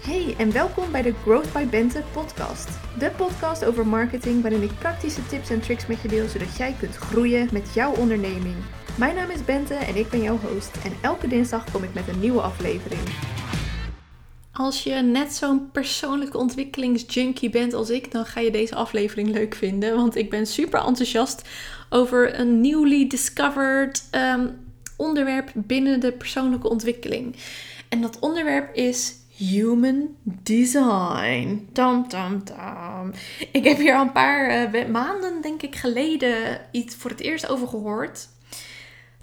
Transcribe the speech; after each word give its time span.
Hey 0.00 0.34
en 0.38 0.52
welkom 0.52 0.92
bij 0.92 1.02
de 1.02 1.12
Growth 1.12 1.52
by 1.52 1.66
Bente 1.66 2.02
podcast. 2.12 2.68
De 2.98 3.10
podcast 3.16 3.64
over 3.64 3.86
marketing 3.86 4.42
waarin 4.42 4.62
ik 4.62 4.78
praktische 4.78 5.26
tips 5.26 5.50
en 5.50 5.60
tricks 5.60 5.86
met 5.86 6.00
je 6.02 6.08
deel 6.08 6.28
zodat 6.28 6.56
jij 6.56 6.74
kunt 6.78 6.96
groeien 6.96 7.48
met 7.52 7.74
jouw 7.74 7.94
onderneming. 7.94 8.54
Mijn 8.98 9.14
naam 9.14 9.30
is 9.30 9.44
Bente 9.44 9.74
en 9.74 9.96
ik 9.96 10.10
ben 10.10 10.22
jouw 10.22 10.38
host 10.38 10.76
en 10.84 10.92
elke 11.00 11.28
dinsdag 11.28 11.70
kom 11.72 11.82
ik 11.82 11.94
met 11.94 12.08
een 12.08 12.20
nieuwe 12.20 12.40
aflevering. 12.40 13.00
Als 14.52 14.82
je 14.82 14.94
net 14.94 15.32
zo'n 15.32 15.70
persoonlijke 15.70 16.38
ontwikkelingsjunkie 16.38 17.50
bent 17.50 17.74
als 17.74 17.90
ik, 17.90 18.12
dan 18.12 18.24
ga 18.24 18.40
je 18.40 18.50
deze 18.50 18.74
aflevering 18.74 19.28
leuk 19.28 19.54
vinden. 19.54 19.96
Want 19.96 20.16
ik 20.16 20.30
ben 20.30 20.46
super 20.46 20.84
enthousiast 20.84 21.48
over 21.90 22.38
een 22.38 22.60
newly 22.60 23.06
discovered 23.06 24.08
ehm, 24.10 24.48
onderwerp 24.96 25.50
binnen 25.54 26.00
de 26.00 26.12
persoonlijke 26.12 26.68
ontwikkeling. 26.68 27.36
En 27.88 28.00
dat 28.00 28.18
onderwerp 28.18 28.74
is 28.74 29.18
Human 29.40 30.16
Design. 30.22 31.68
Tam, 31.72 32.08
tam, 32.08 32.44
tam. 32.44 33.12
Ik 33.52 33.64
heb 33.64 33.78
hier 33.78 33.94
al 33.94 34.02
een 34.02 34.12
paar 34.12 34.74
uh, 34.74 34.86
maanden, 34.88 35.42
denk 35.42 35.62
ik, 35.62 35.76
geleden 35.76 36.60
iets 36.70 36.94
voor 36.94 37.10
het 37.10 37.20
eerst 37.20 37.48
over 37.48 37.68
gehoord. 37.68 38.28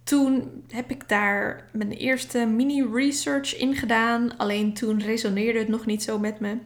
Toen 0.03 0.63
heb 0.69 0.89
ik 0.89 1.09
daar 1.09 1.69
mijn 1.71 1.91
eerste 1.91 2.45
mini-research 2.45 3.57
in 3.57 3.75
gedaan. 3.75 4.37
Alleen 4.37 4.73
toen 4.73 5.01
resoneerde 5.01 5.59
het 5.59 5.67
nog 5.67 5.85
niet 5.85 6.03
zo 6.03 6.19
met 6.19 6.39
me. 6.39 6.57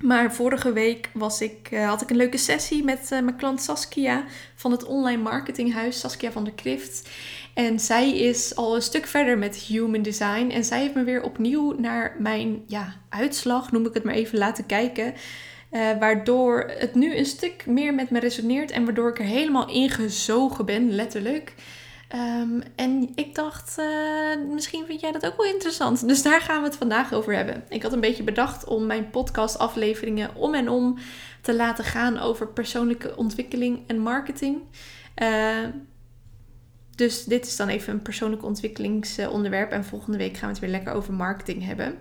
Maar 0.00 0.34
vorige 0.34 0.72
week 0.72 1.10
was 1.12 1.40
ik, 1.40 1.68
uh, 1.70 1.88
had 1.88 2.02
ik 2.02 2.10
een 2.10 2.16
leuke 2.16 2.36
sessie 2.36 2.84
met 2.84 3.00
uh, 3.02 3.08
mijn 3.08 3.36
klant 3.36 3.62
Saskia 3.62 4.24
van 4.54 4.70
het 4.70 4.84
online 4.84 5.22
marketinghuis 5.22 6.00
Saskia 6.00 6.32
van 6.32 6.44
der 6.44 6.52
Krift. 6.52 7.08
En 7.54 7.80
zij 7.80 8.18
is 8.18 8.56
al 8.56 8.74
een 8.74 8.82
stuk 8.82 9.06
verder 9.06 9.38
met 9.38 9.56
human 9.56 10.02
design. 10.02 10.50
En 10.50 10.64
zij 10.64 10.80
heeft 10.80 10.94
me 10.94 11.04
weer 11.04 11.22
opnieuw 11.22 11.74
naar 11.78 12.16
mijn 12.18 12.62
ja, 12.66 12.94
uitslag, 13.08 13.72
noem 13.72 13.86
ik 13.86 13.94
het 13.94 14.04
maar 14.04 14.14
even, 14.14 14.38
laten 14.38 14.66
kijken. 14.66 15.14
Uh, 15.70 15.98
waardoor 15.98 16.72
het 16.78 16.94
nu 16.94 17.16
een 17.16 17.26
stuk 17.26 17.66
meer 17.66 17.94
met 17.94 18.10
me 18.10 18.18
resoneert 18.18 18.70
en 18.70 18.84
waardoor 18.84 19.08
ik 19.08 19.18
er 19.18 19.24
helemaal 19.24 19.68
ingezogen 19.68 20.66
ben, 20.66 20.90
letterlijk. 20.94 21.54
Um, 22.14 22.62
en 22.76 23.08
ik 23.14 23.34
dacht, 23.34 23.78
uh, 23.78 24.52
misschien 24.52 24.86
vind 24.86 25.00
jij 25.00 25.12
dat 25.12 25.26
ook 25.26 25.36
wel 25.36 25.46
interessant. 25.46 26.08
Dus 26.08 26.22
daar 26.22 26.40
gaan 26.40 26.60
we 26.60 26.68
het 26.68 26.76
vandaag 26.76 27.12
over 27.12 27.36
hebben. 27.36 27.64
Ik 27.68 27.82
had 27.82 27.92
een 27.92 28.00
beetje 28.00 28.22
bedacht 28.22 28.64
om 28.64 28.86
mijn 28.86 29.10
podcastafleveringen 29.10 30.34
om 30.34 30.54
en 30.54 30.68
om 30.68 30.98
te 31.40 31.54
laten 31.54 31.84
gaan 31.84 32.18
over 32.18 32.48
persoonlijke 32.48 33.16
ontwikkeling 33.16 33.80
en 33.86 33.98
marketing. 33.98 34.60
Uh, 35.22 35.66
dus 36.94 37.24
dit 37.24 37.46
is 37.46 37.56
dan 37.56 37.68
even 37.68 37.92
een 37.92 38.02
persoonlijk 38.02 38.44
ontwikkelingsonderwerp. 38.44 39.70
En 39.70 39.84
volgende 39.84 40.18
week 40.18 40.36
gaan 40.36 40.48
we 40.48 40.54
het 40.54 40.64
weer 40.64 40.70
lekker 40.70 40.92
over 40.92 41.12
marketing 41.14 41.64
hebben. 41.64 41.98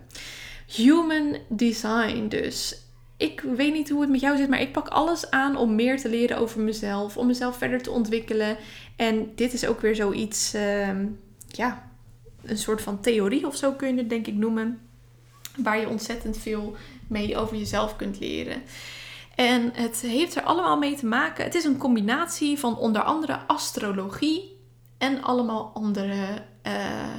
Human 0.67 1.37
design 1.49 2.27
dus. 2.27 2.88
Ik 3.19 3.41
weet 3.41 3.73
niet 3.73 3.89
hoe 3.89 4.01
het 4.01 4.09
met 4.09 4.19
jou 4.19 4.37
zit, 4.37 4.49
maar 4.49 4.61
ik 4.61 4.71
pak 4.71 4.87
alles 4.87 5.31
aan 5.31 5.57
om 5.57 5.75
meer 5.75 5.99
te 5.99 6.09
leren 6.09 6.37
over 6.37 6.61
mezelf. 6.61 7.17
Om 7.17 7.27
mezelf 7.27 7.57
verder 7.57 7.81
te 7.81 7.91
ontwikkelen. 7.91 8.57
En 8.95 9.31
dit 9.35 9.53
is 9.53 9.65
ook 9.65 9.81
weer 9.81 9.95
zoiets, 9.95 10.55
uh, 10.55 10.89
ja, 11.47 11.91
een 12.43 12.57
soort 12.57 12.81
van 12.81 12.99
theorie 12.99 13.47
of 13.47 13.55
zo 13.55 13.71
kun 13.71 13.87
je 13.87 13.97
het 13.97 14.09
denk 14.09 14.27
ik 14.27 14.35
noemen. 14.35 14.79
Waar 15.55 15.79
je 15.79 15.89
ontzettend 15.89 16.37
veel 16.37 16.75
mee 17.07 17.37
over 17.37 17.57
jezelf 17.57 17.95
kunt 17.95 18.19
leren. 18.19 18.61
En 19.35 19.71
het 19.73 20.01
heeft 20.01 20.35
er 20.35 20.43
allemaal 20.43 20.77
mee 20.77 20.95
te 20.95 21.05
maken. 21.05 21.43
Het 21.43 21.55
is 21.55 21.63
een 21.63 21.77
combinatie 21.77 22.59
van 22.59 22.77
onder 22.77 23.01
andere 23.01 23.39
astrologie, 23.47 24.57
en 24.99 25.23
allemaal 25.23 25.71
andere, 25.73 26.43
uh, 26.67 27.15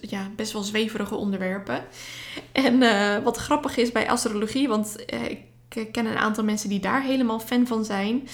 ja, 0.00 0.30
best 0.36 0.52
wel 0.52 0.62
zweverige 0.62 1.14
onderwerpen. 1.14 1.84
En 2.52 2.82
uh, 2.82 3.18
wat 3.18 3.36
grappig 3.36 3.76
is 3.76 3.92
bij 3.92 4.10
astrologie, 4.10 4.68
want 4.68 4.96
uh, 5.14 5.24
ik 5.24 5.92
ken 5.92 6.06
een 6.06 6.16
aantal 6.16 6.44
mensen 6.44 6.68
die 6.68 6.80
daar 6.80 7.02
helemaal 7.02 7.40
fan 7.40 7.66
van 7.66 7.84
zijn. 7.84 8.28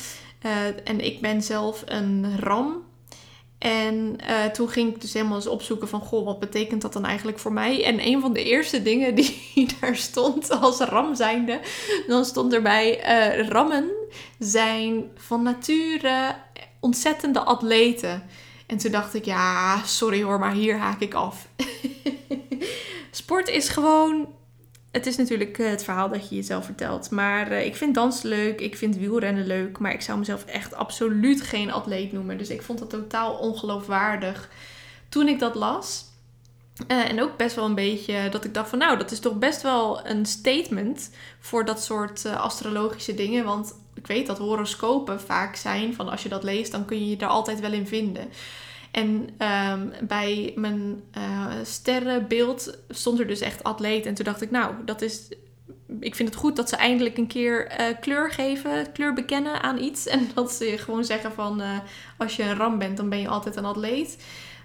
en 0.85 1.01
ik 1.01 1.21
ben 1.21 1.43
zelf 1.43 1.83
een 1.87 2.41
ram. 2.41 2.91
En 3.59 4.17
toen 4.53 4.69
ging 4.69 4.95
ik 4.95 5.01
dus 5.01 5.13
helemaal 5.13 5.37
eens 5.37 5.47
opzoeken 5.47 5.89
van, 5.89 6.01
goh, 6.01 6.25
wat 6.25 6.41
betekent 6.41 6.83
dat 6.83 6.93
dan 6.93 7.05
eigenlijk 7.05 7.39
voor 7.39 7.53
mij? 7.53 7.85
En 7.85 8.07
een 8.07 8.21
van 8.21 8.33
de 8.33 8.45
eerste 8.45 8.83
dingen 8.83 9.15
die 9.21 9.69
daar 9.81 9.97
stond 9.97 10.51
als 10.51 10.79
ram 10.79 11.15
zijnde, 11.15 11.61
dan 12.07 12.25
stond 12.25 12.53
erbij, 12.53 13.01
rammen 13.49 13.91
zijn 14.39 15.11
van 15.17 15.43
nature 15.43 16.35
ontzettende 16.81 17.41
atleten. 17.41 18.23
En 18.73 18.79
toen 18.79 18.91
dacht 18.91 19.15
ik, 19.15 19.25
ja, 19.25 19.83
sorry 19.85 20.23
hoor, 20.23 20.39
maar 20.39 20.53
hier 20.53 20.77
haak 20.77 21.01
ik 21.01 21.15
af. 21.15 21.49
Sport 23.11 23.49
is 23.49 23.69
gewoon. 23.69 24.29
Het 24.91 25.07
is 25.07 25.17
natuurlijk 25.17 25.59
eh, 25.59 25.69
het 25.69 25.85
verhaal 25.85 26.09
dat 26.09 26.29
je 26.29 26.35
jezelf 26.35 26.65
vertelt. 26.65 27.11
Maar 27.11 27.53
uh, 27.53 27.65
ik 27.65 27.77
vind 27.77 27.95
dans 27.95 28.23
leuk, 28.23 28.61
ik 28.61 28.77
vind 28.77 28.97
wielrennen 28.97 29.47
leuk. 29.47 29.79
Maar 29.79 29.93
ik 29.93 30.01
zou 30.01 30.19
mezelf 30.19 30.45
echt 30.45 30.75
absoluut 30.75 31.43
geen 31.43 31.73
atleet 31.73 32.13
noemen. 32.13 32.39
Dus 32.39 32.49
ik 32.49 32.63
vond 32.63 32.81
het 32.81 32.91
totaal 32.91 33.35
ongeloofwaardig 33.35 34.51
toen 35.09 35.29
ik 35.29 35.39
dat 35.39 35.55
las. 35.55 36.05
Uh, 36.89 37.11
en 37.11 37.23
ook 37.23 37.37
best 37.37 37.57
wel 37.57 37.65
een 37.65 37.75
beetje 37.75 38.29
dat 38.31 38.45
ik 38.45 38.55
dacht 38.55 38.69
van 38.69 38.79
nou, 38.79 38.99
dat 38.99 39.11
is 39.11 39.21
toch 39.21 39.39
best 39.39 39.63
wel 39.63 40.07
een 40.07 40.27
statement 40.27 41.11
voor 41.41 41.65
dat 41.65 41.83
soort 41.83 42.27
astrologische 42.27 43.15
dingen. 43.15 43.45
Want 43.45 43.75
ik 43.95 44.07
weet 44.07 44.27
dat 44.27 44.39
horoscopen 44.39 45.21
vaak 45.21 45.57
zijn 45.57 45.95
van 45.95 46.09
als 46.09 46.23
je 46.23 46.29
dat 46.29 46.43
leest, 46.43 46.73
dan 46.73 46.85
kun 46.85 46.99
je 46.99 47.09
je 47.09 47.17
er 47.17 47.27
altijd 47.27 47.61
wel 47.61 47.73
in 47.73 47.87
vinden. 47.87 48.29
En 48.93 49.29
um, 49.71 49.93
bij 50.09 50.53
mijn 50.57 51.03
uh, 51.19 51.47
sterrenbeeld 51.63 52.79
stond 52.89 53.19
er 53.19 53.27
dus 53.27 53.41
echt 53.41 53.65
atleet. 53.65 54.07
En 54.07 54.15
toen 54.15 54.25
dacht 54.25 54.43
ik, 54.43 54.51
nou, 54.51 54.75
dat 54.85 55.03
is. 55.03 55.29
Ik 56.01 56.15
vind 56.15 56.29
het 56.29 56.39
goed 56.39 56.57
dat 56.57 56.69
ze 56.69 56.77
eindelijk 56.77 57.19
een 57.19 57.27
keer 57.27 57.81
uh, 57.81 57.87
kleur 58.01 58.31
geven, 58.31 58.93
kleur 58.93 59.15
bekennen 59.15 59.63
aan 59.63 59.79
iets. 59.79 60.07
En 60.15 60.31
dat 60.35 60.53
ze 60.53 60.79
gewoon 60.79 61.05
zeggen 61.05 61.33
van 61.33 61.61
uh, 61.61 61.79
als 62.19 62.37
je 62.37 62.43
een 62.43 62.57
ram 62.57 62.79
bent, 62.79 62.97
dan 62.97 63.09
ben 63.09 63.21
je 63.21 63.29
altijd 63.29 63.57
een 63.57 63.65
atleet. 63.65 64.17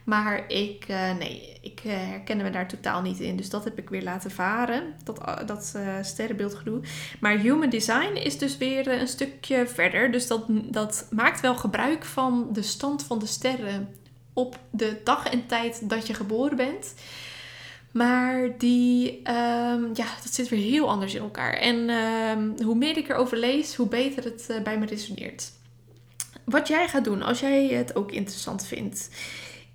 Maar 0.07 0.51
ik, 0.51 0.85
uh, 0.90 1.18
nee, 1.18 1.57
ik 1.62 1.81
uh, 2.29 2.44
me 2.44 2.50
daar 2.50 2.68
totaal 2.68 3.01
niet 3.01 3.19
in. 3.19 3.35
Dus 3.35 3.50
dat 3.50 3.63
heb 3.63 3.78
ik 3.78 3.90
weer 3.90 4.03
laten 4.03 4.31
varen. 4.31 4.94
Dat, 5.03 5.19
uh, 5.19 5.35
dat 5.45 5.78
sterrenbeeldgedoe. 6.01 6.81
Maar 7.19 7.38
human 7.38 7.69
design 7.69 8.16
is 8.16 8.38
dus 8.38 8.57
weer 8.57 8.88
een 8.88 9.07
stukje 9.07 9.68
verder. 9.68 10.12
Dus 10.12 10.28
dat, 10.28 10.45
dat 10.50 11.07
maakt 11.12 11.40
wel 11.40 11.56
gebruik 11.56 12.06
van 12.06 12.47
de 12.51 12.62
stand 12.62 13.03
van 13.03 13.19
de 13.19 13.25
sterren 13.25 13.95
op 14.34 14.59
de 14.69 15.01
dag 15.03 15.28
en 15.28 15.45
tijd 15.45 15.90
dat 15.90 16.07
je 16.07 16.13
geboren 16.13 16.57
bent. 16.57 16.94
Maar 17.91 18.57
die, 18.57 19.18
um, 19.18 19.89
ja, 19.94 20.07
dat 20.24 20.34
zit 20.34 20.50
weer 20.50 20.72
heel 20.72 20.89
anders 20.89 21.13
in 21.13 21.22
elkaar. 21.22 21.53
En 21.53 21.89
um, 21.89 22.56
hoe 22.63 22.75
meer 22.75 22.97
ik 22.97 23.09
erover 23.09 23.38
lees, 23.38 23.75
hoe 23.75 23.88
beter 23.88 24.24
het 24.24 24.63
bij 24.63 24.78
me 24.78 24.85
resoneert. 24.85 25.51
Wat 26.44 26.68
jij 26.68 26.88
gaat 26.88 27.03
doen 27.03 27.22
als 27.22 27.39
jij 27.39 27.68
het 27.68 27.95
ook 27.95 28.12
interessant 28.12 28.66
vindt 28.66 29.09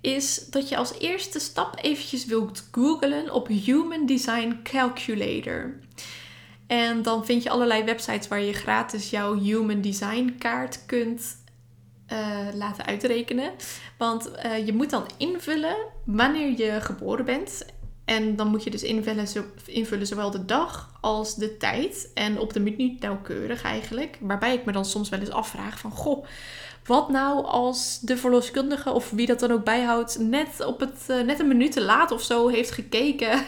is 0.03 0.45
dat 0.49 0.69
je 0.69 0.77
als 0.77 0.93
eerste 0.99 1.39
stap 1.39 1.77
eventjes 1.81 2.25
wilt 2.25 2.67
googlen 2.71 3.33
op 3.33 3.47
Human 3.47 4.05
Design 4.05 4.59
Calculator. 4.63 5.79
En 6.67 7.01
dan 7.01 7.25
vind 7.25 7.43
je 7.43 7.49
allerlei 7.49 7.83
websites 7.83 8.27
waar 8.27 8.41
je 8.41 8.53
gratis 8.53 9.09
jouw 9.09 9.39
Human 9.39 9.81
Design 9.81 10.35
kaart 10.37 10.85
kunt 10.85 11.37
uh, 12.11 12.47
laten 12.53 12.85
uitrekenen. 12.85 13.51
Want 13.97 14.31
uh, 14.45 14.65
je 14.65 14.73
moet 14.73 14.89
dan 14.89 15.05
invullen 15.17 15.75
wanneer 16.05 16.57
je 16.57 16.81
geboren 16.81 17.25
bent. 17.25 17.65
En 18.05 18.35
dan 18.35 18.47
moet 18.47 18.63
je 18.63 18.69
dus 18.69 18.83
invullen, 18.83 19.27
invullen 19.65 20.07
zowel 20.07 20.31
de 20.31 20.45
dag 20.45 20.97
als 21.01 21.35
de 21.35 21.57
tijd. 21.57 22.11
En 22.13 22.39
op 22.39 22.53
de 22.53 22.59
minuut 22.59 22.99
nauwkeurig 22.99 23.63
eigenlijk. 23.63 24.17
Waarbij 24.19 24.53
ik 24.53 24.65
me 24.65 24.71
dan 24.71 24.85
soms 24.85 25.09
wel 25.09 25.19
eens 25.19 25.29
afvraag 25.29 25.79
van... 25.79 25.91
Goh, 25.91 26.25
wat 26.85 27.09
nou 27.09 27.45
als 27.45 27.99
de 27.99 28.17
verloskundige 28.17 28.91
of 28.91 29.09
wie 29.09 29.25
dat 29.25 29.39
dan 29.39 29.51
ook 29.51 29.63
bijhoudt, 29.63 30.19
net 30.19 30.65
op 30.65 30.79
het 30.79 31.05
uh, 31.09 31.21
net 31.21 31.39
een 31.39 31.47
minuut 31.47 31.71
te 31.71 31.81
laat 31.81 32.11
of 32.11 32.21
zo 32.21 32.47
heeft 32.47 32.71
gekeken 32.71 33.43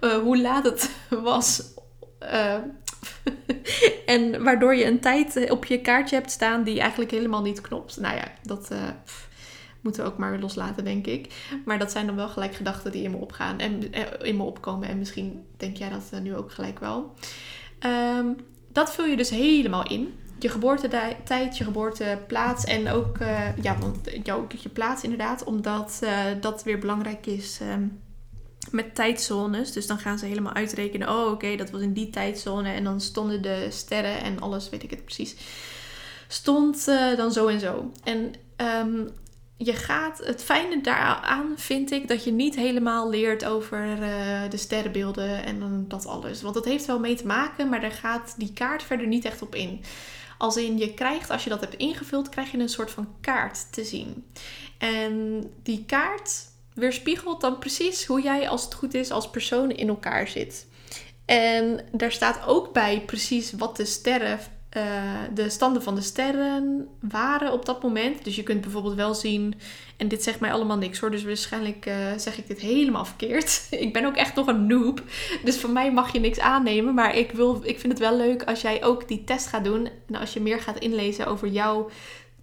uh, 0.00 0.14
hoe 0.24 0.40
laat 0.40 0.64
het 0.64 0.90
was. 1.22 1.62
Uh, 2.22 2.54
en 4.06 4.42
waardoor 4.42 4.74
je 4.74 4.86
een 4.86 5.00
tijd 5.00 5.50
op 5.50 5.64
je 5.64 5.80
kaartje 5.80 6.16
hebt 6.16 6.30
staan 6.30 6.62
die 6.62 6.80
eigenlijk 6.80 7.10
helemaal 7.10 7.42
niet 7.42 7.60
knopt. 7.60 8.00
Nou 8.00 8.16
ja, 8.16 8.32
dat 8.42 8.74
moeten 9.80 10.04
we 10.04 10.10
ook 10.10 10.18
maar 10.18 10.30
weer 10.30 10.40
loslaten, 10.40 10.84
denk 10.84 11.06
ik. 11.06 11.34
Maar 11.64 11.78
dat 11.78 11.90
zijn 11.90 12.06
dan 12.06 12.16
wel 12.16 12.28
gelijk 12.28 12.54
gedachten 12.54 12.92
die 12.92 13.02
in 13.02 13.10
me 13.10 13.16
opgaan 13.16 13.58
en 13.58 13.92
in 14.22 14.36
me 14.36 14.42
opkomen. 14.42 14.88
En 14.88 14.98
misschien 14.98 15.44
denk 15.56 15.76
jij 15.76 15.90
dat 15.90 16.20
nu 16.22 16.36
ook 16.36 16.52
gelijk 16.52 16.78
wel. 16.78 17.14
Um, 18.18 18.36
dat 18.72 18.94
vul 18.94 19.04
je 19.04 19.16
dus 19.16 19.30
helemaal 19.30 19.86
in 19.86 20.14
je 20.42 20.48
geboortetijd, 20.48 21.58
je 21.58 21.64
geboorteplaats 21.64 22.64
en 22.64 22.88
ook 22.88 23.18
uh, 23.18 23.56
ja, 23.56 23.76
jouw, 24.22 24.46
je 24.62 24.68
plaats 24.68 25.02
inderdaad. 25.02 25.44
Omdat 25.44 26.00
uh, 26.02 26.24
dat 26.40 26.62
weer 26.62 26.78
belangrijk 26.78 27.26
is 27.26 27.60
um, 27.62 28.00
met 28.70 28.94
tijdzones. 28.94 29.72
Dus 29.72 29.86
dan 29.86 29.98
gaan 29.98 30.18
ze 30.18 30.26
helemaal 30.26 30.52
uitrekenen. 30.52 31.08
Oh, 31.08 31.30
oké, 31.30 31.56
dat 31.56 31.70
was 31.70 31.80
in 31.80 31.92
die 31.92 32.10
tijdzone. 32.10 32.72
En 32.72 32.84
dan 32.84 33.00
stonden 33.00 33.42
de 33.42 33.66
sterren 33.70 34.22
en 34.22 34.40
alles, 34.40 34.70
weet 34.70 34.82
ik 34.82 34.90
het 34.90 35.04
precies. 35.04 35.36
Stond 36.28 36.88
uh, 36.88 37.16
dan 37.16 37.32
zo 37.32 37.46
en 37.46 37.60
zo. 37.60 37.90
En 38.04 38.32
um, 38.56 39.08
je 39.56 39.72
gaat, 39.72 40.18
het 40.24 40.42
fijne 40.42 40.80
daaraan 40.80 41.52
vind 41.56 41.90
ik 41.90 42.08
dat 42.08 42.24
je 42.24 42.32
niet 42.32 42.54
helemaal 42.54 43.10
leert 43.10 43.44
over 43.44 44.02
eh, 44.02 44.50
de 44.50 44.56
sterrenbeelden 44.56 45.44
en 45.44 45.84
dat 45.88 46.06
alles. 46.06 46.42
Want 46.42 46.54
dat 46.54 46.64
heeft 46.64 46.86
wel 46.86 46.98
mee 46.98 47.14
te 47.14 47.26
maken, 47.26 47.68
maar 47.68 47.80
daar 47.80 47.92
gaat 47.92 48.34
die 48.36 48.52
kaart 48.52 48.82
verder 48.82 49.06
niet 49.06 49.24
echt 49.24 49.42
op 49.42 49.54
in. 49.54 49.80
Als 50.42 50.56
in 50.56 50.78
je 50.78 50.94
krijgt, 50.94 51.30
als 51.30 51.44
je 51.44 51.50
dat 51.50 51.60
hebt 51.60 51.76
ingevuld, 51.76 52.28
krijg 52.28 52.50
je 52.50 52.58
een 52.58 52.68
soort 52.68 52.90
van 52.90 53.14
kaart 53.20 53.72
te 53.72 53.84
zien. 53.84 54.26
En 54.78 55.44
die 55.62 55.84
kaart 55.86 56.46
weerspiegelt 56.74 57.40
dan 57.40 57.58
precies 57.58 58.04
hoe 58.04 58.22
jij, 58.22 58.48
als 58.48 58.64
het 58.64 58.74
goed 58.74 58.94
is, 58.94 59.10
als 59.10 59.30
persoon 59.30 59.70
in 59.70 59.88
elkaar 59.88 60.28
zit. 60.28 60.66
En 61.24 61.84
daar 61.92 62.12
staat 62.12 62.46
ook 62.46 62.72
bij 62.72 63.00
precies 63.00 63.52
wat 63.52 63.76
de 63.76 63.84
sterren 63.84 64.40
uh, 64.76 64.82
de 65.34 65.50
standen 65.50 65.82
van 65.82 65.94
de 65.94 66.00
sterren 66.00 66.88
waren 67.00 67.52
op 67.52 67.66
dat 67.66 67.82
moment. 67.82 68.24
Dus 68.24 68.36
je 68.36 68.42
kunt 68.42 68.60
bijvoorbeeld 68.60 68.94
wel 68.94 69.14
zien, 69.14 69.54
en 69.96 70.08
dit 70.08 70.22
zegt 70.22 70.40
mij 70.40 70.52
allemaal 70.52 70.76
niks 70.76 70.98
hoor, 70.98 71.10
dus 71.10 71.24
waarschijnlijk 71.24 71.86
uh, 71.86 71.94
zeg 72.16 72.38
ik 72.38 72.46
dit 72.46 72.60
helemaal 72.60 73.04
verkeerd. 73.04 73.66
ik 73.70 73.92
ben 73.92 74.04
ook 74.04 74.16
echt 74.16 74.34
nog 74.34 74.46
een 74.46 74.66
noob, 74.66 75.02
dus 75.44 75.56
van 75.56 75.72
mij 75.72 75.92
mag 75.92 76.12
je 76.12 76.20
niks 76.20 76.40
aannemen. 76.40 76.94
Maar 76.94 77.16
ik, 77.16 77.32
wil, 77.32 77.60
ik 77.62 77.80
vind 77.80 77.92
het 77.92 78.02
wel 78.02 78.16
leuk 78.16 78.42
als 78.42 78.60
jij 78.60 78.84
ook 78.84 79.08
die 79.08 79.24
test 79.24 79.46
gaat 79.46 79.64
doen 79.64 79.88
en 80.06 80.14
als 80.14 80.32
je 80.32 80.40
meer 80.40 80.60
gaat 80.60 80.78
inlezen 80.78 81.26
over 81.26 81.48
jouw 81.48 81.90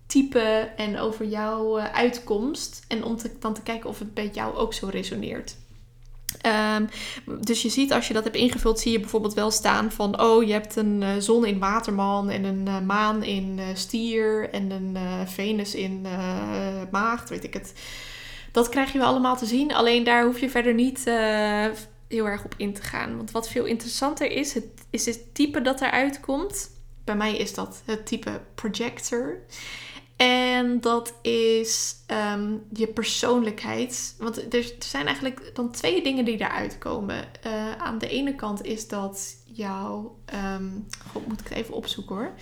type 0.05 0.71
en 0.75 0.99
over 0.99 1.25
jouw 1.25 1.79
uh, 1.79 1.93
uitkomst. 1.93 2.85
En 2.87 3.03
om 3.03 3.17
dan 3.39 3.53
te 3.53 3.61
kijken 3.61 3.89
of 3.89 3.99
het 3.99 4.13
bij 4.13 4.29
jou 4.33 4.55
ook 4.55 4.73
zo 4.73 4.87
resoneert. 4.87 5.55
Um, 6.75 6.89
dus 7.41 7.61
je 7.61 7.69
ziet 7.69 7.93
als 7.93 8.07
je 8.07 8.13
dat 8.13 8.23
hebt 8.23 8.35
ingevuld, 8.35 8.79
zie 8.79 8.91
je 8.91 8.99
bijvoorbeeld 8.99 9.33
wel 9.33 9.51
staan 9.51 9.91
van, 9.91 10.21
oh, 10.21 10.43
je 10.43 10.51
hebt 10.51 10.75
een 10.75 11.01
uh, 11.01 11.09
zon 11.19 11.45
in 11.45 11.59
waterman 11.59 12.29
en 12.29 12.43
een 12.43 12.65
uh, 12.67 12.79
maan 12.79 13.23
in 13.23 13.57
uh, 13.57 13.65
stier 13.73 14.49
en 14.49 14.71
een 14.71 14.97
Venus 15.27 15.75
in 15.75 16.07
maagd, 16.91 17.29
weet 17.29 17.43
ik 17.43 17.53
het. 17.53 17.73
Dat 18.51 18.69
krijg 18.69 18.91
je 18.91 18.97
wel 18.97 19.07
allemaal 19.07 19.37
te 19.37 19.45
zien, 19.45 19.73
alleen 19.73 20.03
daar 20.03 20.25
hoef 20.25 20.39
je 20.39 20.49
verder 20.49 20.73
niet 20.73 21.03
heel 22.07 22.25
erg 22.25 22.43
op 22.43 22.53
in 22.57 22.73
te 22.73 22.81
gaan. 22.81 23.17
Want 23.17 23.31
wat 23.31 23.49
veel 23.49 23.65
interessanter 23.65 24.31
is, 24.31 24.53
het, 24.53 24.65
is 24.89 25.05
het 25.05 25.33
type 25.33 25.61
dat 25.61 25.81
eruit 25.81 26.19
komt. 26.19 26.69
Bij 27.03 27.15
mij 27.15 27.37
is 27.37 27.53
dat 27.53 27.81
het 27.85 28.05
type 28.05 28.41
projector. 28.55 29.37
En 30.19 30.81
dat 30.81 31.13
is 31.21 31.95
ehm, 32.05 32.57
je 32.73 32.87
persoonlijkheid. 32.87 34.15
Want 34.17 34.53
er, 34.53 34.73
zijn 34.79 35.05
eigenlijk 35.05 35.51
dan 35.53 35.71
twee 35.71 36.03
dingen 36.03 36.25
die 36.25 36.39
eruit 36.39 36.77
komen. 36.77 37.27
Uh, 37.45 37.75
aan 37.75 37.97
de 37.97 38.09
ene 38.09 38.35
kant 38.35 38.65
is 38.65 38.87
dat 38.87 39.35
jouw. 39.45 40.17
Um, 40.55 40.87
God, 41.11 41.27
moet 41.27 41.39
ik 41.39 41.47
het 41.47 41.57
even 41.57 41.73
opzoeken 41.73 42.15
hoor. 42.15 42.33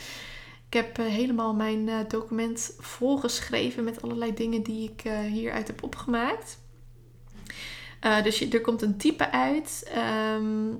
Ik 0.67 0.73
heb 0.73 0.99
uh, 0.99 1.05
helemaal 1.05 1.53
mijn 1.53 1.87
uh, 1.87 1.99
document 2.07 2.75
volgeschreven 2.79 3.83
met 3.83 4.01
allerlei 4.01 4.33
dingen 4.33 4.63
die 4.63 4.91
ik 4.91 5.11
hieruit 5.27 5.67
heb 5.67 5.83
opgemaakt. 5.83 6.57
dus 8.23 8.39
je, 8.39 8.49
er 8.49 8.61
komt 8.61 8.81
een 8.81 8.97
type 8.97 9.31
uit. 9.31 9.91
Um, 10.35 10.79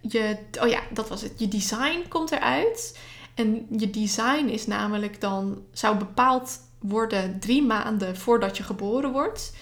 je, 0.00 0.38
oh 0.60 0.68
ja, 0.68 0.80
dat 0.90 1.08
was 1.08 1.22
het. 1.22 1.32
Je 1.36 1.48
design 1.48 2.04
komt 2.08 2.32
eruit. 2.32 2.98
En 3.38 3.66
je 3.78 3.90
design 3.90 4.46
is 4.46 4.66
namelijk 4.66 5.20
dan, 5.20 5.62
zou 5.72 5.96
bepaald 5.96 6.60
worden 6.78 7.40
drie 7.40 7.62
maanden 7.62 8.16
voordat 8.16 8.56
je 8.56 8.62
geboren 8.62 9.12
wordt. 9.12 9.52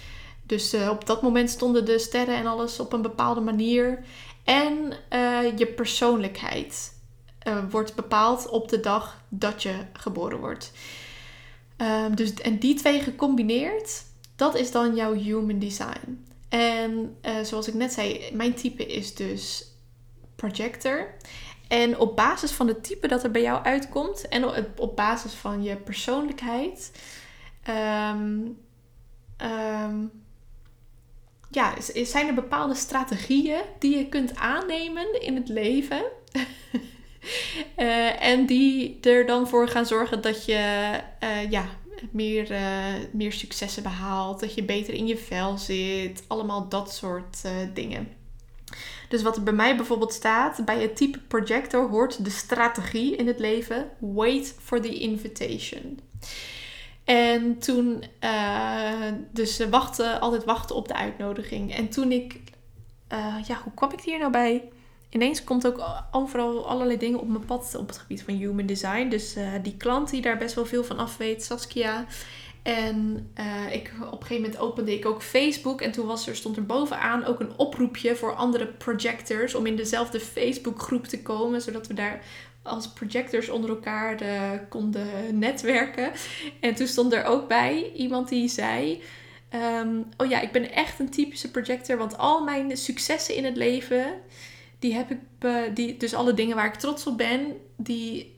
Dus 0.43 0.75
uh, 0.75 0.89
op 0.89 1.07
dat 1.07 1.23
moment 1.23 1.51
stonden 1.51 1.85
de 1.85 1.99
sterren 1.99 2.37
en 2.37 2.47
alles 2.47 2.81
op 2.81 2.93
een 2.93 3.03
bepaalde 3.03 3.41
manier. 3.41 4.05
En 4.45 4.93
uh, 5.13 5.59
je 5.59 5.67
persoonlijkheid 5.67 6.93
uh, 7.49 7.59
wordt 7.71 7.95
bepaald 7.95 8.49
op 8.49 8.69
de 8.69 8.81
dag 8.81 9.23
dat 9.29 9.63
je 9.63 9.75
geboren 9.93 10.39
wordt. 10.39 10.73
Ehm, 11.77 12.15
dus, 12.15 12.35
en 12.35 12.59
die 12.59 12.75
twee 12.75 13.01
gecombineerd, 13.01 14.05
dat 14.37 14.55
is 14.55 14.71
dan 14.71 14.95
jouw 14.95 15.15
human 15.15 15.59
design. 15.59 16.27
En 16.49 17.17
zoals 17.43 17.69
ik 17.69 17.75
net 17.75 17.93
zei, 17.93 18.31
mijn 18.33 18.55
type 18.55 18.87
is 18.87 19.15
dus 19.15 19.71
projector. 20.37 21.15
En 21.69 21.99
op 21.99 22.17
basis 22.17 22.51
van 22.51 22.69
het 22.69 22.85
type 22.85 23.09
dat 23.09 23.25
er 23.25 23.31
bij 23.31 23.43
jou 23.43 23.65
uitkomt 23.65 24.29
en 24.29 24.45
op 24.77 24.97
basis 24.97 25.33
van 25.33 25.63
je 25.63 25.77
persoonlijkheid, 25.77 26.93
um, 27.69 28.59
um, 29.43 30.11
ja, 31.51 31.75
zijn 32.05 32.27
er 32.27 32.35
bepaalde 32.35 32.75
strategieën 32.75 33.61
die 33.79 33.97
je 33.97 34.09
kunt 34.09 34.37
aannemen 34.37 35.21
in 35.21 35.37
het 35.37 35.49
leven. 35.49 36.03
uh, 37.77 38.23
en 38.33 38.47
die 38.47 39.01
er 39.01 39.27
dan 39.27 39.49
voor 39.49 39.69
gaan 39.69 39.87
zorgen 39.87 40.23
dat 40.23 40.45
je 40.45 40.91
uh, 41.23 41.51
ja, 41.51 41.65
meer, 42.11 42.51
uh, 42.51 42.95
meer 43.13 43.33
successen 43.33 43.83
behaalt, 43.83 44.41
dat 44.41 44.55
je 44.55 44.63
beter 44.63 44.95
in 44.95 45.07
je 45.07 45.17
vel 45.17 45.59
zit, 45.59 46.25
allemaal 46.27 46.69
dat 46.69 46.95
soort 46.95 47.43
dingen. 47.75 48.09
Dus 49.09 49.23
wat 49.23 49.37
er 49.37 49.43
bij 49.43 49.53
mij 49.53 49.77
bijvoorbeeld 49.77 50.13
staat, 50.13 50.65
bij 50.65 50.83
het 50.83 50.97
type 50.97 51.19
projector 51.19 51.89
hoort 51.89 52.25
de 52.25 52.31
strategie 52.31 53.17
in 53.17 53.27
het 53.27 53.39
leven: 53.39 53.91
wait 53.99 54.55
for 54.59 54.81
the 54.81 54.99
invitation. 54.99 56.01
En 57.05 57.59
toen, 57.59 58.05
uh, 58.25 59.13
dus 59.33 59.69
wachten, 59.69 60.21
altijd 60.21 60.45
wachten 60.45 60.77
op 60.77 60.89
de 60.89 60.95
uitnodiging. 60.95 61.75
En 61.75 61.89
toen 61.89 62.13
ik, 62.13 62.41
uh, 63.13 63.37
ja, 63.47 63.61
hoe 63.63 63.75
kwam 63.75 63.93
ik 63.93 64.01
hier 64.01 64.19
nou 64.19 64.33
bij? 64.33 64.69
Ineens 65.11 65.45
komt 65.45 65.67
ook 65.67 65.85
overal 66.11 66.69
allerlei 66.69 66.99
dingen 66.99 67.21
op 67.21 67.29
mijn 67.29 67.45
pad 67.45 67.77
op 67.79 67.89
het 67.89 67.99
gebied 67.99 68.23
van 68.23 68.35
human 68.35 68.67
design. 68.67 69.09
Dus 69.09 69.37
uh, 69.37 69.49
die 69.63 69.77
klant 69.77 70.11
die 70.11 70.23
daar 70.23 70.39
best 70.39 70.55
wel 70.55 70.67
veel 70.67 70.85
van 70.85 70.99
af 70.99 71.17
weet, 71.17 71.45
Saskia. 71.45 72.07
En 72.67 73.31
uh, 73.39 73.75
ik, 73.75 73.93
op 74.01 74.21
een 74.21 74.27
gegeven 74.27 74.43
moment 74.43 74.59
opende 74.59 74.95
ik 74.95 75.07
ook 75.07 75.23
Facebook. 75.23 75.81
En 75.81 75.93
toen 75.93 76.07
was 76.07 76.27
er, 76.27 76.37
stond 76.37 76.57
er 76.57 76.67
bovenaan 76.67 77.25
ook 77.25 77.41
een 77.41 77.59
oproepje 77.59 78.17
voor 78.17 78.35
andere 78.35 78.67
projectors. 78.67 79.55
Om 79.55 79.67
in 79.67 79.77
dezelfde 79.77 80.21
Facebookgroep 80.21 81.05
te 81.07 81.23
komen. 81.23 81.63
Zodat 81.63 81.87
we 81.87 81.95
daar 81.95 82.23
als 82.63 82.89
projectors 82.89 83.49
onder 83.49 83.71
elkaar 83.71 84.17
de, 84.17 84.61
konden 84.69 85.39
netwerken. 85.39 86.13
En 86.61 86.75
toen 86.75 86.87
stond 86.87 87.13
er 87.13 87.25
ook 87.25 87.49
bij 87.49 87.93
iemand 87.95 88.29
die 88.29 88.49
zei... 88.49 89.03
Um, 89.81 90.05
oh 90.17 90.29
ja, 90.29 90.41
ik 90.41 90.53
ben 90.53 90.73
echt 90.73 91.01
een 91.01 91.11
typische 91.11 91.51
projector. 91.51 91.97
Want 91.97 92.19
al 92.19 92.45
mijn 92.45 92.77
successen 92.77 93.35
in 93.35 93.45
het 93.45 93.57
leven... 93.57 94.07
Die 94.79 94.95
heb 94.95 95.11
ik... 95.11 95.19
die, 95.75 95.97
dus 95.97 96.15
alle 96.15 96.35
dingen 96.35 96.57
waar 96.57 96.67
ik 96.67 96.75
trots 96.75 97.07
op 97.07 97.17
ben... 97.17 97.57
Die... 97.77 98.35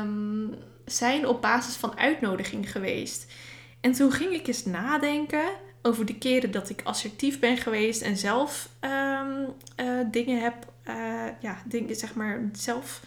Um, 0.00 0.54
zijn 0.84 1.26
op 1.26 1.42
basis 1.42 1.74
van 1.74 1.98
uitnodiging 1.98 2.72
geweest. 2.72 3.32
En 3.80 3.92
toen 3.92 4.12
ging 4.12 4.32
ik 4.32 4.46
eens 4.46 4.64
nadenken 4.64 5.48
over 5.82 6.06
de 6.06 6.18
keren 6.18 6.50
dat 6.50 6.70
ik 6.70 6.80
assertief 6.84 7.38
ben 7.38 7.56
geweest 7.56 8.02
en 8.02 8.16
zelf 8.16 8.68
ehm, 8.80 9.44
eh, 9.76 9.86
dingen 10.10 10.40
heb, 10.40 10.72
uh, 10.88 11.24
ja, 11.40 11.62
dingen, 11.64 11.96
zeg 11.96 12.14
maar, 12.14 12.50
zelf 12.52 13.02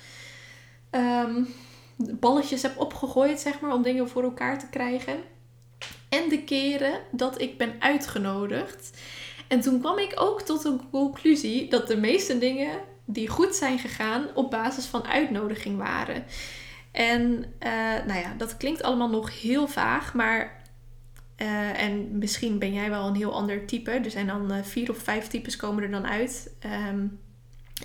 um, 0.92 1.48
balletjes 1.96 2.62
heb 2.62 2.80
opgegooid, 2.80 3.40
zeg 3.40 3.60
maar, 3.60 3.74
om 3.74 3.82
dingen 3.82 4.10
voor 4.10 4.24
elkaar 4.24 4.60
te 4.60 4.70
krijgen. 4.70 5.18
En 6.10 6.30
de 6.30 6.44
keren 6.44 7.00
dat 7.12 7.42
ik 7.42 7.58
ben 7.58 7.74
uitgenodigd. 7.80 9.01
En 9.48 9.62
toen 9.62 9.80
kwam 9.80 9.98
ik 9.98 10.13
ook 10.16 10.42
tot 10.42 10.66
een 10.66 10.90
conclusie 10.92 11.70
dat 11.70 11.88
de 11.88 11.98
meeste 11.98 12.38
dingen 12.38 12.80
die 13.06 13.28
goed 13.28 13.56
zijn 13.56 13.80
gegaan 13.80 14.28
op 14.34 14.51
basis 14.51 14.86
van 14.86 15.06
uitnodiging 15.06 15.78
waren. 15.78 16.25
En 16.92 17.22
uh, 17.60 18.06
nou 18.06 18.20
ja, 18.20 18.34
dat 18.38 18.58
klinkt 18.58 18.84
allemaal 18.84 19.10
nog 19.10 19.42
heel 19.42 19.68
vaag, 19.68 20.13
maar 20.13 20.61
uh, 21.41 21.81
en 21.81 22.17
misschien 22.17 22.60
ben 22.60 22.74
jij 22.74 22.89
wel 22.89 23.07
een 23.07 23.15
heel 23.15 23.33
ander 23.33 23.65
type. 23.65 23.91
Er 23.91 24.12
zijn 24.12 24.27
dan 24.27 24.51
uh, 24.51 24.63
vier 24.63 24.89
of 24.89 24.98
vijf 24.98 25.27
types 25.27 25.55
komen 25.55 25.83
er 25.83 25.91
dan 25.91 26.07
uit. 26.07 26.55
Um, 26.65 27.19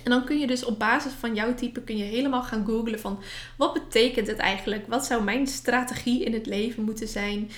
en 0.03 0.11
dan 0.11 0.25
kun 0.25 0.39
je 0.39 0.47
dus 0.47 0.65
op 0.65 0.79
basis 0.79 1.11
van 1.11 1.35
jouw 1.35 1.53
type 1.53 1.81
kun 1.81 1.97
je 1.97 2.03
helemaal 2.03 2.43
gaan 2.43 2.65
googlen 2.65 2.99
van 2.99 3.23
wat 3.57 3.73
betekent 3.73 4.27
het 4.27 4.37
eigenlijk? 4.37 4.87
Wat 4.87 5.05
zou 5.05 5.23
mijn 5.23 5.47
strategie 5.47 6.23
in 6.23 6.33
het 6.33 6.45
leven 6.45 6.83
moeten 6.83 7.07
zijn? 7.07 7.49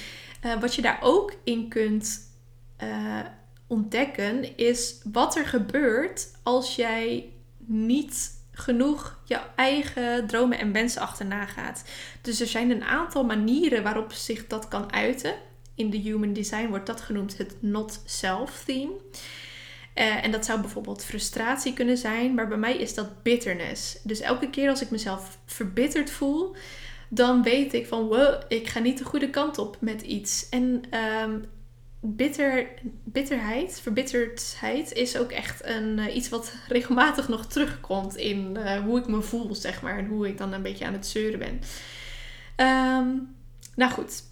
Uh, 0.46 0.60
wat 0.60 0.76
je 0.76 0.82
daar 0.82 1.00
ook 1.02 1.34
in 1.44 1.68
kunt 1.68 2.28
ontdekken 3.68 4.58
is 4.58 5.02
wat 5.12 5.36
er 5.36 5.46
gebeurt 5.46 6.32
als 6.44 6.76
jij 6.76 7.32
niet 7.58 8.32
genoeg 8.52 9.20
je 9.26 9.40
eigen 9.56 10.28
dromen 10.28 10.60
en 10.60 10.72
wensen 10.72 11.02
achterna 11.02 11.46
gaat. 11.46 11.84
Dus 12.22 12.40
er 12.40 12.48
zijn 12.48 12.72
een 12.72 12.84
aantal 12.84 13.24
manieren 13.24 13.84
waarop 13.84 14.12
zich 14.14 14.48
dat 14.48 14.68
kan 14.68 14.94
uiten 14.94 15.34
in 15.80 15.90
de 15.90 15.98
Human 15.98 16.34
Design 16.34 16.68
wordt 16.68 16.86
dat 16.86 17.02
genoemd 17.02 17.38
het 17.38 17.56
Not 17.60 18.02
Self 18.06 18.64
Theme. 18.66 18.92
Uh, 19.96 20.24
en 20.24 20.32
dat 20.32 20.46
zou 20.46 20.62
bijvoorbeeld 20.62 21.04
frustratie 21.04 21.74
kunnen 21.74 21.98
zijn, 21.98 22.34
maar 22.34 22.48
bij 22.48 22.58
mij 22.58 22.78
is 22.78 22.94
dat 22.94 23.24
bitterness. 23.24 24.00
Dus 24.04 24.20
elke 24.20 24.50
keer 24.50 24.70
als 24.70 24.82
ik 24.82 24.90
mezelf 24.90 25.38
verbitterd 25.46 26.12
voel, 26.12 26.56
dan 27.10 27.44
weet 27.44 27.74
ik 27.74 27.88
van 27.88 28.08
wow, 28.08 28.42
ik 28.48 28.68
ga 28.68 28.80
niet 28.80 28.98
de 28.98 29.04
goede 29.04 29.30
kant 29.30 29.58
op 29.58 29.78
met 29.80 30.02
iets. 30.02 30.50
En 30.50 30.84
um, 31.24 31.46
bitter, 32.00 32.68
bitterheid, 33.04 33.80
verbitterdheid 33.82 34.92
is 34.94 35.18
ook 35.18 35.32
echt 35.32 35.66
een, 35.66 35.98
uh, 35.98 36.16
iets 36.16 36.30
wat 36.30 36.54
regelmatig 36.68 37.28
nog 37.28 37.46
terugkomt 37.46 38.16
in 38.16 38.58
uh, 38.58 38.80
hoe 38.80 39.00
ik 39.00 39.08
me 39.08 39.22
voel, 39.22 39.56
zeg 39.56 39.82
maar. 39.82 39.98
En 39.98 40.08
hoe 40.08 40.28
ik 40.28 40.38
dan 40.38 40.54
een 40.54 40.62
beetje 40.62 40.86
aan 40.86 40.94
het 40.94 41.08
zeuren 41.08 41.40
ben. 41.40 41.60
Um, 42.68 43.36
nou 43.76 43.92
goed, 43.92 44.24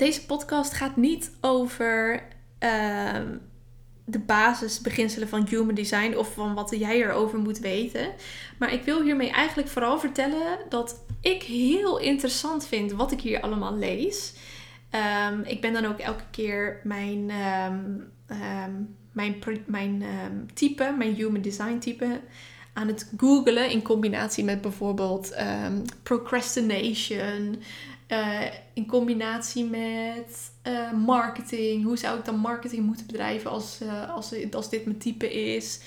Deze 0.00 0.26
podcast 0.26 0.72
gaat 0.72 0.96
niet 0.96 1.32
over 1.40 2.22
ehm, 2.58 3.36
de 4.04 4.18
basisbeginselen 4.18 5.28
van 5.28 5.46
human 5.48 5.74
design 5.74 6.16
of 6.16 6.32
van 6.34 6.54
wat 6.54 6.70
jij 6.78 7.02
erover 7.02 7.38
moet 7.38 7.58
weten. 7.58 8.12
Maar 8.58 8.72
ik 8.72 8.82
wil 8.82 9.02
hiermee 9.02 9.30
eigenlijk 9.30 9.68
vooral 9.68 9.98
vertellen 9.98 10.58
dat 10.68 11.04
ik 11.20 11.42
heel 11.42 11.98
interessant 11.98 12.66
vind 12.66 12.92
wat 12.92 13.12
ik 13.12 13.20
hier 13.20 13.40
allemaal 13.40 13.76
lees. 13.76 14.34
Ehm, 14.90 15.40
ik 15.40 15.60
ben 15.60 15.72
dan 15.72 15.84
ook 15.84 15.98
elke 15.98 16.24
keer 16.30 16.80
mijn, 16.84 17.30
um, 17.30 18.12
mijn, 19.12 19.42
mijn 19.66 20.04
type, 20.54 20.94
mijn 20.98 21.14
human 21.14 21.42
design 21.42 21.78
type, 21.78 22.20
aan 22.72 22.86
het 22.86 23.12
googlen 23.16 23.70
in 23.70 23.82
combinatie 23.82 24.44
met 24.44 24.60
bijvoorbeeld 24.60 25.34
procrastination, 26.02 27.62
uh, 28.12 28.40
in 28.74 28.86
combinatie 28.86 29.64
met 29.64 30.52
uh, 30.66 30.92
marketing. 30.92 31.84
Hoe 31.84 31.98
zou 31.98 32.18
ik 32.18 32.24
dan 32.24 32.36
marketing 32.36 32.86
moeten 32.86 33.06
bedrijven 33.06 33.50
als, 33.50 33.80
uh, 33.82 34.10
als, 34.10 34.34
als 34.52 34.70
dit 34.70 34.84
mijn 34.84 34.98
type 34.98 35.32
is? 35.32 35.80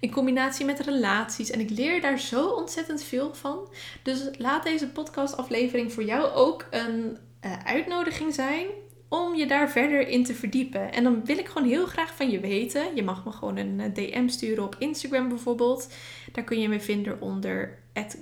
In 0.00 0.10
combinatie 0.10 0.66
met 0.66 0.80
relaties. 0.80 1.50
En 1.50 1.60
ik 1.60 1.70
leer 1.70 2.00
daar 2.00 2.18
zo 2.18 2.48
ontzettend 2.48 3.02
veel 3.02 3.34
van. 3.34 3.68
Dus 4.02 4.28
laat 4.38 4.64
deze 4.64 4.88
podcastaflevering 4.88 5.92
voor 5.92 6.04
jou 6.04 6.32
ook 6.32 6.66
een 6.70 7.18
uitnodiging 7.64 8.34
zijn 8.34 8.66
om 9.14 9.34
je 9.34 9.46
daar 9.46 9.70
verder 9.70 10.08
in 10.08 10.24
te 10.24 10.34
verdiepen. 10.34 10.92
En 10.92 11.04
dan 11.04 11.24
wil 11.24 11.38
ik 11.38 11.48
gewoon 11.48 11.68
heel 11.68 11.86
graag 11.86 12.16
van 12.16 12.30
je 12.30 12.40
weten. 12.40 12.94
Je 12.94 13.02
mag 13.02 13.24
me 13.24 13.32
gewoon 13.32 13.56
een 13.56 13.94
DM 13.94 14.28
sturen 14.28 14.64
op 14.64 14.76
Instagram 14.78 15.28
bijvoorbeeld. 15.28 15.92
Daar 16.32 16.44
kun 16.44 16.60
je 16.60 16.68
me 16.68 16.80
vinden 16.80 17.20
onder 17.20 17.78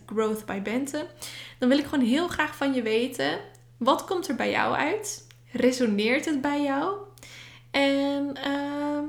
Growth 0.06 0.46
by 0.46 0.60
Bente. 0.62 1.06
Dan 1.58 1.68
wil 1.68 1.78
ik 1.78 1.84
gewoon 1.84 2.04
heel 2.04 2.28
graag 2.28 2.56
van 2.56 2.74
je 2.74 2.82
weten. 2.82 3.38
Wat 3.76 4.04
komt 4.04 4.28
er 4.28 4.34
bij 4.34 4.50
jou 4.50 4.74
uit? 4.74 5.26
Resoneert 5.52 6.24
het 6.24 6.40
bij 6.40 6.62
jou? 6.62 6.96
En 7.70 8.38
uh, 8.46 9.02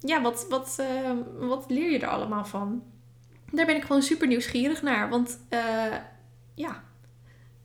ja, 0.00 0.22
wat, 0.22 0.46
wat, 0.48 0.76
uh, 0.80 1.10
wat 1.48 1.64
leer 1.68 1.90
je 1.90 1.98
er 1.98 2.08
allemaal 2.08 2.44
van? 2.44 2.82
Daar 3.50 3.66
ben 3.66 3.76
ik 3.76 3.84
gewoon 3.84 4.02
super 4.02 4.26
nieuwsgierig 4.26 4.82
naar. 4.82 5.08
Want 5.08 5.38
uh, 5.50 5.94
ja, 6.54 6.84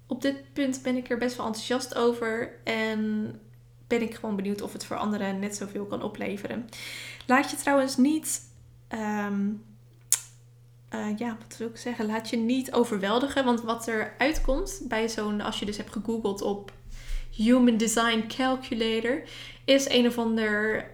op 0.07 0.21
dit 0.21 0.53
punt 0.53 0.81
ben 0.83 0.95
ik 0.95 1.09
er 1.09 1.17
best 1.17 1.37
wel 1.37 1.45
enthousiast 1.45 1.95
over. 1.95 2.59
En 2.63 3.31
ben 3.91 4.01
ik 4.01 4.15
gewoon 4.15 4.35
benieuwd 4.35 4.61
of 4.61 4.73
het 4.73 4.85
voor 4.85 4.97
anderen 4.97 5.39
net 5.39 5.55
zoveel 5.55 5.85
kan 5.85 6.01
opleveren. 6.01 6.69
Laat 7.25 7.51
je 7.51 7.57
trouwens 7.57 7.97
niet. 7.97 8.41
Um, 8.89 9.63
uh, 10.95 11.17
ja, 11.17 11.37
wat 11.47 11.57
wil 11.57 11.67
ik 11.67 11.77
zeggen? 11.77 12.05
Laat 12.05 12.29
je 12.29 12.37
niet 12.37 12.73
overweldigen. 12.73 13.45
Want 13.45 13.61
wat 13.61 13.87
er 13.87 14.13
uitkomt 14.17 14.81
bij 14.83 15.09
zo'n. 15.09 15.41
Als 15.41 15.59
je 15.59 15.65
dus 15.65 15.77
hebt 15.77 15.91
gegoogeld 15.91 16.41
op 16.41 16.71
Human 17.35 17.77
Design 17.77 18.23
Calculator. 18.27 19.23
Is 19.65 19.89
een 19.89 20.07
of 20.07 20.17
ander 20.17 20.85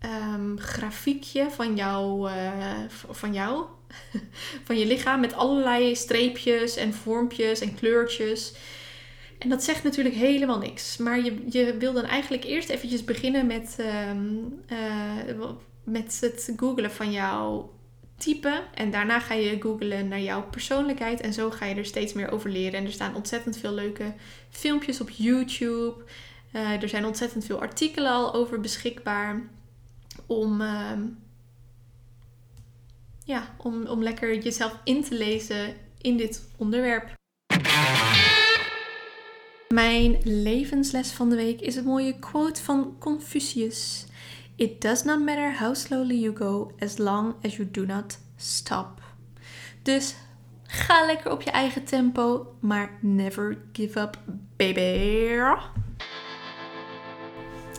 um, 0.00 0.58
grafiekje 0.58 1.50
van 1.50 1.76
jou. 1.76 2.30
Uh, 2.30 2.78
van 3.10 3.32
jou. 3.32 3.64
van 4.66 4.78
je 4.78 4.86
lichaam 4.86 5.20
met 5.20 5.34
allerlei 5.34 5.96
streepjes 5.96 6.76
en 6.76 6.94
vormpjes 6.94 7.60
en 7.60 7.74
kleurtjes. 7.74 8.54
En 9.42 9.48
dat 9.48 9.62
zegt 9.62 9.82
natuurlijk 9.82 10.14
helemaal 10.14 10.58
niks. 10.58 10.96
Maar 10.96 11.24
je, 11.24 11.44
je 11.48 11.76
wil 11.76 11.92
dan 11.92 12.04
eigenlijk 12.04 12.44
eerst 12.44 12.68
eventjes 12.68 13.04
beginnen 13.04 13.46
met, 13.46 13.76
um, 14.10 14.62
uh, 14.72 15.50
met 15.84 16.18
het 16.20 16.52
googelen 16.56 16.90
van 16.90 17.12
jouw 17.12 17.72
type. 18.16 18.62
En 18.74 18.90
daarna 18.90 19.20
ga 19.20 19.34
je 19.34 19.60
googlen 19.60 20.08
naar 20.08 20.20
jouw 20.20 20.42
persoonlijkheid. 20.42 21.20
En 21.20 21.32
zo 21.32 21.50
ga 21.50 21.66
je 21.66 21.74
er 21.74 21.84
steeds 21.84 22.12
meer 22.12 22.30
over 22.30 22.50
leren. 22.50 22.78
En 22.78 22.84
er 22.84 22.92
staan 22.92 23.14
ontzettend 23.14 23.56
veel 23.56 23.72
leuke 23.72 24.12
filmpjes 24.50 25.00
op 25.00 25.10
YouTube. 25.10 25.94
Uh, 26.52 26.82
er 26.82 26.88
zijn 26.88 27.04
ontzettend 27.04 27.44
veel 27.44 27.60
artikelen 27.60 28.12
al 28.12 28.34
over 28.34 28.60
beschikbaar. 28.60 29.42
Om, 30.26 30.60
uh, 30.60 30.92
ja, 33.24 33.54
om, 33.56 33.86
om 33.86 34.02
lekker 34.02 34.38
jezelf 34.38 34.78
in 34.84 35.04
te 35.04 35.14
lezen 35.14 35.74
in 36.00 36.16
dit 36.16 36.48
onderwerp. 36.56 37.20
Mijn 39.72 40.18
levensles 40.24 41.10
van 41.10 41.28
de 41.28 41.36
week 41.36 41.60
is 41.60 41.76
een 41.76 41.84
mooie 41.84 42.18
quote 42.18 42.62
van 42.62 42.96
Confucius. 42.98 44.06
It 44.56 44.80
does 44.80 45.02
not 45.02 45.24
matter 45.24 45.58
how 45.58 45.74
slowly 45.74 46.14
you 46.14 46.36
go 46.36 46.72
as 46.78 46.98
long 46.98 47.34
as 47.42 47.56
you 47.56 47.70
do 47.70 47.86
not 47.86 48.18
stop. 48.36 49.00
Dus 49.82 50.14
ga 50.62 51.06
lekker 51.06 51.32
op 51.32 51.42
je 51.42 51.50
eigen 51.50 51.84
tempo, 51.84 52.54
maar 52.60 52.90
never 53.00 53.58
give 53.72 54.00
up, 54.00 54.18
baby. 54.56 55.58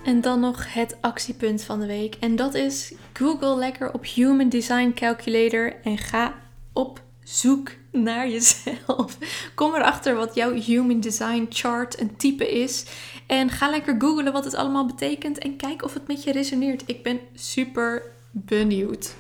En 0.04 0.22
dan 0.22 0.40
nog 0.40 0.74
het 0.74 0.98
actiepunt 1.02 1.64
van 1.64 1.80
de 1.80 1.86
week. 1.88 2.16
En 2.20 2.36
dat 2.36 2.54
is 2.54 2.94
Google 3.14 3.56
lekker 3.58 3.94
op 3.94 4.06
Human 4.06 4.50
Design 4.50 4.92
Calculator 4.96 5.76
en 5.84 5.98
ga 5.98 6.34
op 6.72 7.03
zoek 7.24 7.72
naar 7.92 8.30
jezelf. 8.30 9.18
Kom 9.56 9.74
erachter 9.74 10.16
wat 10.16 10.36
jouw 10.36 10.54
Human 10.54 11.00
Design 11.00 11.46
Chart 11.50 12.00
een 12.00 12.16
type 12.16 12.52
is. 12.52 12.86
En 13.28 13.50
ga 13.50 13.70
lekker 13.70 13.96
googlen 14.00 14.34
wat 14.34 14.46
het 14.46 14.56
allemaal 14.56 14.86
betekent 14.86 15.38
en 15.38 15.56
kijk 15.56 15.84
of 15.84 15.94
het 15.94 16.08
met 16.08 16.24
je 16.24 16.32
resoneert. 16.32 16.84
Ik 16.86 17.04
ben 17.04 17.20
super 17.34 18.12
benieuwd. 18.32 19.14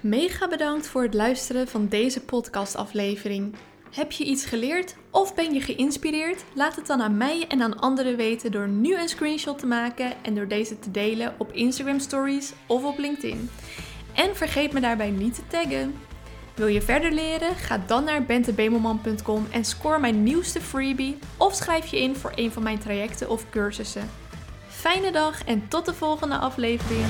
Mega 0.00 0.48
bedankt 0.48 0.86
voor 0.86 1.02
het 1.02 1.14
luisteren 1.14 1.68
van 1.68 1.88
deze 1.88 2.20
podcastaflevering. 2.20 3.54
Heb 3.90 4.12
je 4.12 4.24
iets 4.24 4.44
geleerd 4.44 4.96
of 5.10 5.34
ben 5.34 5.54
je 5.54 5.60
geïnspireerd? 5.60 6.44
Laat 6.54 6.76
het 6.76 6.86
dan 6.86 7.02
aan 7.02 7.16
mij 7.16 7.44
en 7.48 7.62
aan 7.62 7.78
anderen 7.78 8.16
weten 8.16 8.52
door 8.52 8.68
nu 8.68 8.96
een 8.96 9.08
screenshot 9.08 9.58
te 9.58 9.66
maken 9.66 10.12
en 10.22 10.34
door 10.34 10.48
deze 10.48 10.78
te 10.78 10.90
delen 10.90 11.34
op 11.38 11.52
Instagram 11.52 11.98
Stories 11.98 12.52
of 12.66 12.84
op 12.84 12.98
LinkedIn. 12.98 13.50
En 14.14 14.36
vergeet 14.36 14.72
me 14.72 14.80
daarbij 14.80 15.10
niet 15.10 15.34
te 15.34 15.46
taggen. 15.46 15.94
Wil 16.56 16.66
je 16.66 16.82
verder 16.82 17.12
leren? 17.12 17.54
Ga 17.54 17.78
dan 17.86 18.04
naar 18.04 18.22
bentebemelman.com 18.22 19.46
en 19.50 19.64
score 19.64 19.98
mijn 19.98 20.22
nieuwste 20.22 20.60
freebie 20.60 21.18
of 21.36 21.54
schrijf 21.54 21.86
je 21.86 22.00
in 22.00 22.16
voor 22.16 22.32
een 22.34 22.52
van 22.52 22.62
mijn 22.62 22.78
trajecten 22.78 23.30
of 23.30 23.50
cursussen. 23.50 24.10
Fijne 24.68 25.12
dag 25.12 25.44
en 25.44 25.68
tot 25.68 25.86
de 25.86 25.94
volgende 25.94 26.36
aflevering. 26.36 27.06